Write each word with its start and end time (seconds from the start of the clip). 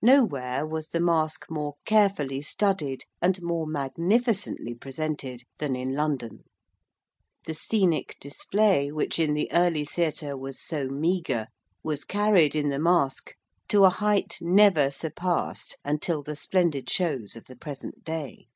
Nowhere 0.00 0.64
was 0.66 0.88
the 0.88 0.98
Masque 0.98 1.50
more 1.50 1.74
carefully 1.84 2.40
studied 2.40 3.04
and 3.20 3.42
more 3.42 3.66
magnificently 3.66 4.74
presented 4.74 5.42
than 5.58 5.76
in 5.76 5.94
London. 5.94 6.44
The 7.44 7.52
scenic 7.52 8.16
display 8.18 8.90
which 8.90 9.18
in 9.18 9.34
the 9.34 9.52
early 9.52 9.84
theatre 9.84 10.38
was 10.38 10.58
so 10.58 10.88
meagre 10.88 11.48
was 11.82 12.04
carried 12.06 12.56
in 12.56 12.70
the 12.70 12.78
Masque 12.78 13.34
to 13.68 13.84
a 13.84 13.90
height 13.90 14.38
never 14.40 14.90
surpassed 14.90 15.76
until 15.84 16.22
the 16.22 16.34
splendid 16.34 16.88
shows 16.88 17.36
of 17.36 17.44
the 17.44 17.54
present 17.54 18.04
day. 18.04 18.46